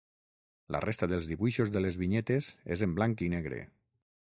[0.75, 3.67] La resta dels dibuixos de les vinyetes és en blanc i negre.